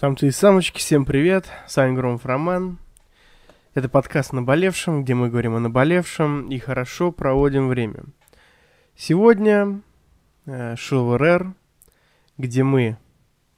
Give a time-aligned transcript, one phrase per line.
[0.00, 2.78] Самцы и самочки, всем привет, с вами Громов Роман.
[3.74, 8.04] Это подкаст «Наболевшем», где мы говорим о наболевшем и хорошо проводим время.
[8.96, 9.82] Сегодня
[10.46, 11.52] э, шоу РР,
[12.38, 12.96] где мы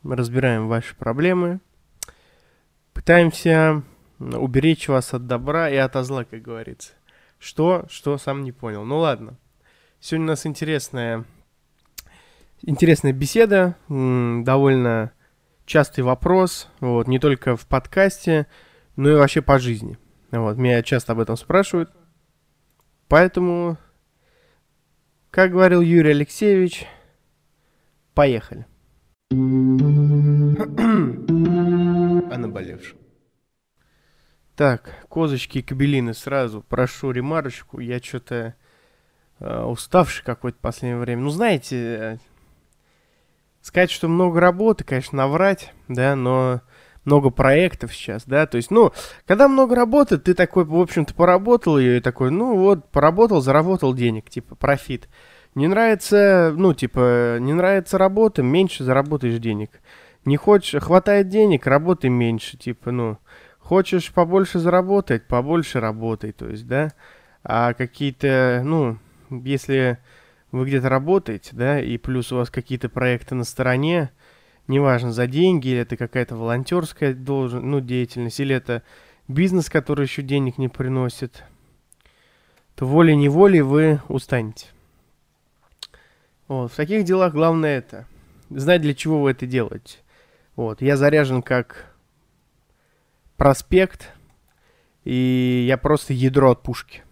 [0.03, 1.61] разбираем ваши проблемы,
[2.93, 3.85] пытаемся
[4.19, 6.91] уберечь вас от добра и от зла, как говорится.
[7.39, 7.85] Что?
[7.89, 8.85] Что сам не понял.
[8.85, 9.39] Ну ладно.
[10.01, 11.25] Сегодня у нас интересная,
[12.63, 15.13] интересная беседа, довольно
[15.73, 18.47] частый вопрос, вот, не только в подкасте,
[18.97, 19.97] но и вообще по жизни.
[20.31, 21.91] Вот, меня часто об этом спрашивают.
[23.09, 23.79] Поэтому,
[25.31, 26.85] как говорил Юрий Алексеевич,
[28.13, 28.67] поехали.
[29.31, 29.35] О
[32.37, 32.99] наболевшем.
[34.55, 36.61] Так, козочки и кабелины сразу.
[36.61, 37.81] Прошу ремарочку.
[37.81, 38.57] Я что-то
[39.41, 41.23] э, уставший какой-то в последнее время.
[41.23, 42.21] Ну, знаете,
[43.63, 46.61] сказать, что много работы, конечно, наврать, да, но
[47.05, 48.93] много проектов сейчас, да, то есть, ну,
[49.27, 53.95] когда много работы, ты такой, в общем-то, поработал ее и такой, ну, вот, поработал, заработал
[53.95, 55.09] денег, типа, профит.
[55.55, 59.81] Не нравится, ну, типа, не нравится работа, меньше заработаешь денег.
[60.25, 63.19] Не хочешь, хватает денег, работай меньше, типа, ну,
[63.59, 66.93] хочешь побольше заработать, побольше работай, то есть, да,
[67.43, 68.99] а какие-то, ну,
[69.31, 69.99] если
[70.53, 74.11] вы где-то работаете, да, и плюс у вас какие-то проекты на стороне,
[74.69, 78.83] неважно, за деньги, или это какая-то волонтерская должен, ну, деятельность, или это
[79.29, 81.43] бизнес, который еще денег не приносит,
[82.75, 84.67] то волей-неволей вы устанете.
[86.49, 88.07] Вот, в таких делах главное это,
[88.51, 89.99] знать, для чего вы это делаете.
[90.55, 91.95] Вот, я заряжен как
[93.39, 94.13] проспект,
[95.05, 97.03] и я просто ядро от пушки.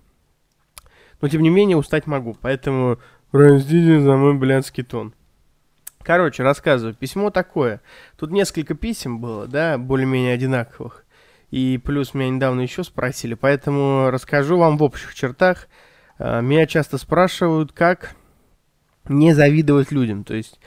[1.22, 2.98] Но, тем не менее, устать могу, поэтому
[3.30, 5.14] Простите за мой блядский тон.
[6.02, 6.94] Короче, рассказываю.
[6.94, 7.80] Письмо такое.
[8.18, 11.04] Тут несколько писем было, да, более-менее одинаковых.
[11.50, 15.68] И плюс меня недавно еще спросили, поэтому расскажу вам в общих чертах.
[16.18, 18.16] А, меня часто спрашивают, как
[19.08, 20.24] не завидовать людям.
[20.24, 20.58] То есть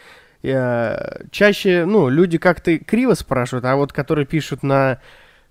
[0.41, 5.01] я, чаще, ну, люди как-то криво спрашивают, а вот которые пишут на,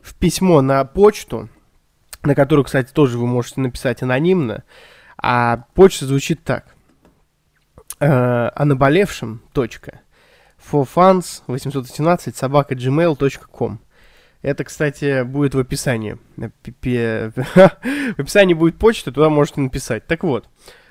[0.00, 1.50] в письмо на почту,
[2.22, 4.65] на которую, кстати, тоже вы можете написать анонимно,
[5.19, 6.72] а почта звучит так
[8.04, 10.00] о наболевшем, точка,
[10.58, 13.80] forfans 818 собака gmail.com.
[14.42, 16.18] Это, кстати, будет в описании.
[16.36, 20.04] В описании будет почта, туда можете написать.
[20.06, 20.48] Так вот,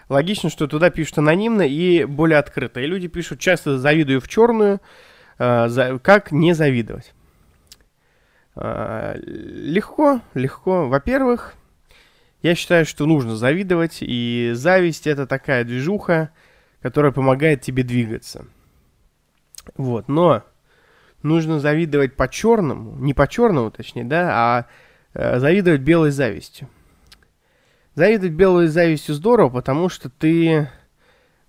[0.07, 2.79] логично, что туда пишут анонимно и более открыто.
[2.79, 4.79] И люди пишут, часто завидую в черную,
[5.37, 7.13] э, как не завидовать.
[8.55, 10.87] Э, легко, легко.
[10.87, 11.55] Во-первых,
[12.41, 16.29] я считаю, что нужно завидовать, и зависть это такая движуха,
[16.81, 18.45] которая помогает тебе двигаться.
[19.75, 20.43] Вот, но
[21.23, 24.65] нужно завидовать по черному, не по черному, точнее, да, а
[25.13, 26.67] э, завидовать белой завистью.
[27.93, 30.69] Завидовать белой завистью здорово, потому что ты,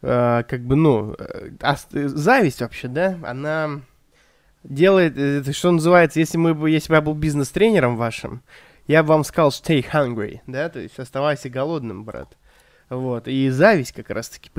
[0.02, 1.50] э, как бы, ну, э,
[1.92, 3.80] зависть вообще, да, она
[4.64, 8.42] делает, это что называется, если, мы, если бы я был бизнес-тренером вашим,
[8.86, 12.36] я бы вам сказал stay hungry, да, то есть оставайся голодным, брат.
[12.92, 13.26] Вот.
[13.26, 14.50] И зависть как раз-таки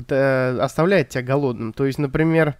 [0.59, 1.71] оставляет тебя голодным.
[1.71, 2.55] То есть, например,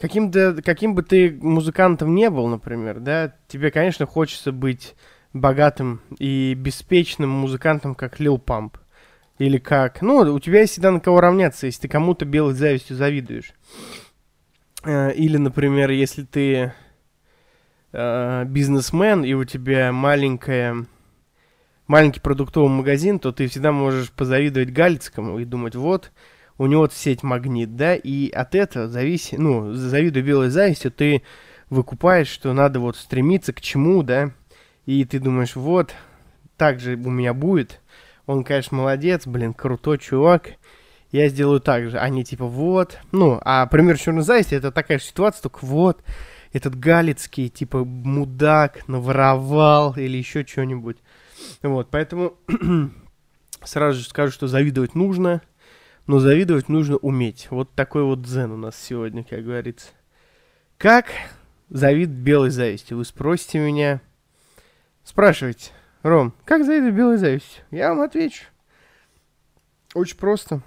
[0.00, 4.94] каким, -то, каким бы ты музыкантом не был, например, да, тебе, конечно, хочется быть
[5.34, 8.78] богатым и беспечным музыкантом, как Лил Памп.
[9.38, 10.00] Или как...
[10.00, 13.52] Ну, у тебя есть всегда на кого равняться, если ты кому-то белой завистью завидуешь.
[14.84, 16.72] Э, или, например, если ты
[17.92, 20.86] э, бизнесмен, и у тебя маленькая
[21.88, 26.12] маленький продуктовый магазин, то ты всегда можешь позавидовать Галицкому и думать, вот,
[26.58, 31.22] у него сеть магнит, да, и от этого зависит, ну, завидуя белой завистью, ты
[31.70, 34.32] выкупаешь, что надо вот стремиться к чему, да,
[34.86, 35.94] и ты думаешь, вот,
[36.56, 37.80] так же у меня будет,
[38.26, 40.50] он, конечно, молодец, блин, крутой чувак,
[41.10, 45.04] я сделаю так же, они типа, вот, ну, а пример черной зависти, это такая же
[45.04, 46.02] ситуация, только вот,
[46.52, 50.96] этот Галицкий, типа, мудак, наворовал или еще что-нибудь.
[51.62, 52.36] Вот, поэтому
[53.64, 55.42] сразу же скажу, что завидовать нужно,
[56.06, 57.48] но завидовать нужно уметь.
[57.50, 59.88] Вот такой вот дзен у нас сегодня, как говорится.
[60.78, 61.06] Как
[61.68, 62.98] завид белой завистью?
[62.98, 64.00] Вы спросите меня.
[65.04, 65.72] Спрашивайте.
[66.02, 67.64] Ром, как завидовать белой завистью?
[67.70, 68.44] Я вам отвечу.
[69.94, 70.62] Очень просто.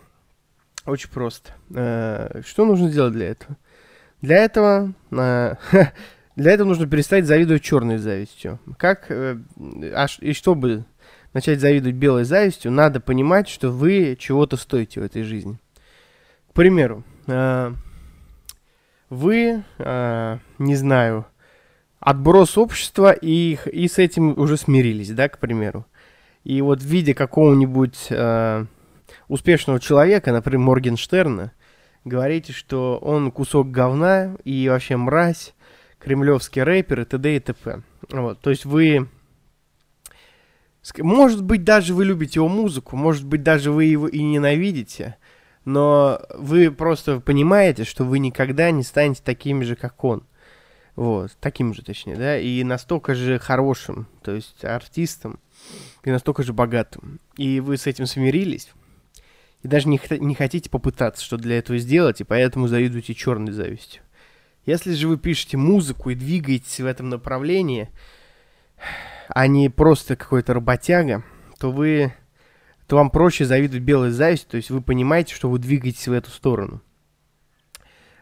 [0.86, 1.54] Очень просто.
[1.74, 3.58] Э, что нужно сделать для этого?
[4.22, 5.56] Для этого э,
[6.42, 8.60] Для этого нужно перестать завидовать черной завистью.
[8.78, 9.38] Как, э,
[9.94, 10.86] а, и чтобы
[11.34, 15.60] начать завидовать белой завистью, надо понимать, что вы чего-то стоите в этой жизни.
[16.50, 17.74] К примеру, э,
[19.12, 21.28] вы, э, не знаю,
[22.00, 25.86] отброс общества и, и с этим уже смирились, да, к примеру.
[26.44, 28.10] И вот в виде какого-нибудь
[29.28, 31.52] успешного человека, например, Моргенштерна,
[32.04, 35.54] говорите, что он кусок говна и вообще мразь,
[36.02, 37.36] кремлевский рэпер и т.д.
[37.36, 37.82] и т.п.
[38.10, 39.08] Вот, то есть вы...
[40.98, 45.18] Может быть, даже вы любите его музыку, может быть, даже вы его и ненавидите,
[45.64, 50.24] но вы просто понимаете, что вы никогда не станете такими же, как он.
[50.96, 55.40] Вот, таким же, точнее, да, и настолько же хорошим, то есть артистом,
[56.04, 57.20] и настолько же богатым.
[57.38, 58.72] И вы с этим смирились,
[59.62, 64.02] и даже не, не хотите попытаться что для этого сделать, и поэтому завидуете черной завистью.
[64.66, 67.90] Если же вы пишете музыку и двигаетесь в этом направлении,
[69.28, 71.24] а не просто какой-то работяга,
[71.60, 72.14] то вы
[72.88, 76.30] то вам проще завидовать белой завистью, то есть вы понимаете, что вы двигаетесь в эту
[76.30, 76.82] сторону.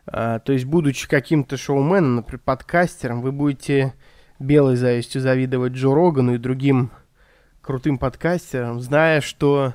[0.06, 3.96] А, то есть, будучи каким-то шоуменом, например, подкастером, вы будете
[4.38, 6.92] белой завистью завидовать Джо Рогану и другим
[7.62, 9.74] крутым подкастерам, зная, что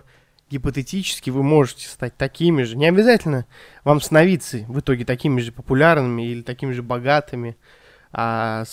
[0.54, 2.76] гипотетически вы можете стать такими же.
[2.76, 3.46] Не обязательно
[3.82, 7.56] вам становиться в итоге такими же популярными или такими же богатыми.
[8.12, 8.64] А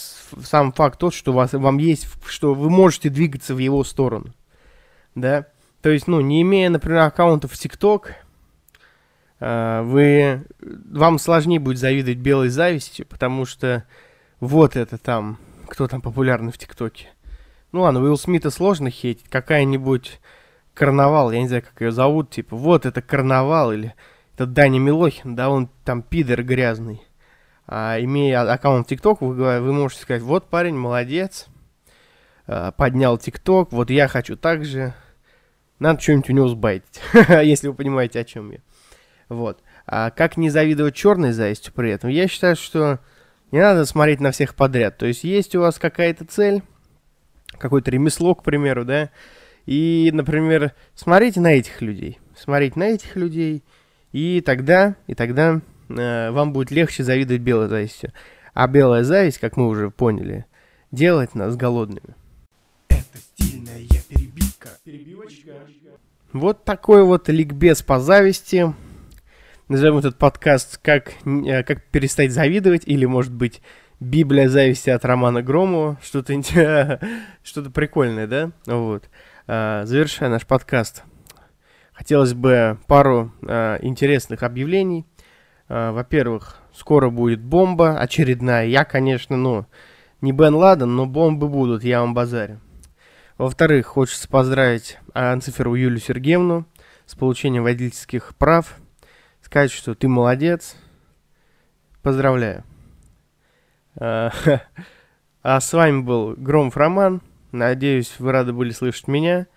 [0.43, 4.33] сам факт тот, что у вас, вам есть, что вы можете двигаться в его сторону.
[5.15, 5.47] Да?
[5.81, 8.13] То есть, ну, не имея, например, аккаунтов в ТикТок,
[9.39, 13.83] а, вы, вам сложнее будет завидовать белой завистью, потому что
[14.39, 17.07] вот это там, кто там популярный в ТикТоке.
[17.71, 20.19] Ну ладно, Уилл Смита сложно хейтить, какая-нибудь
[20.73, 23.93] карнавал, я не знаю, как ее зовут, типа, вот это карнавал, или
[24.35, 27.01] это Даня Милохин, да, он там пидор грязный.
[27.67, 31.47] А, имея аккаунт ТикТок, вы, вы можете сказать, вот парень, молодец,
[32.47, 34.93] а, поднял ТикТок, вот я хочу так же,
[35.79, 38.59] надо что-нибудь у него сбайтить, если вы понимаете, о чем я.
[39.29, 39.61] Вот.
[39.87, 42.09] А как не завидовать черной завистью при этом?
[42.09, 42.99] Я считаю, что
[43.51, 44.97] не надо смотреть на всех подряд.
[44.97, 46.63] То есть есть у вас какая-то цель,
[47.57, 49.09] какое-то ремесло, к примеру, да,
[49.65, 53.63] и, например, смотрите на этих людей, смотрите на этих людей,
[54.11, 58.11] и тогда, и тогда э, вам будет легче завидовать белой завистью.
[58.53, 60.45] А белая зависть, как мы уже поняли,
[60.91, 62.15] делает нас голодными.
[62.89, 63.79] Это стильная
[64.09, 64.69] перебивка.
[64.83, 65.53] Перебивочка.
[66.33, 68.73] Вот такой вот ликбез по зависти.
[69.67, 73.61] Назовем этот подкаст как, э, как перестать завидовать, или, может быть,
[74.01, 75.99] Библия зависти от Романа Громова.
[76.01, 76.33] Что-то
[77.43, 78.51] что прикольное, да?
[78.65, 79.07] Вот.
[79.45, 81.03] А, завершая наш подкаст,
[81.93, 85.05] хотелось бы пару а, интересных объявлений.
[85.69, 88.65] А, во-первых, скоро будет бомба очередная.
[88.65, 89.67] Я, конечно, ну,
[90.19, 92.59] не Бен Ладен, но бомбы будут, я вам базарю.
[93.37, 96.65] Во-вторых, хочется поздравить Анциферу Юлию Сергеевну
[97.05, 98.77] с получением водительских прав.
[99.43, 100.75] Сказать, что ты молодец.
[102.01, 102.63] Поздравляю.
[103.99, 104.29] Э,
[105.43, 107.21] а с вами был Громов Роман.
[107.51, 109.47] Надеюсь, вы рады были слышать меня,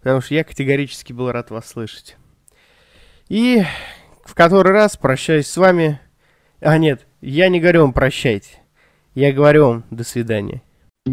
[0.00, 2.16] потому что я категорически был рад вас слышать.
[3.28, 3.62] И
[4.24, 6.00] в который раз прощаюсь с вами.
[6.60, 8.60] А нет, я не говорю вам прощайте.
[9.14, 10.62] Я говорю вам до свидания.
[11.06, 11.10] О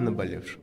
[0.00, 0.60] наболевшем.